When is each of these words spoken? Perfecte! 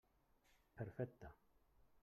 Perfecte! 0.79 1.29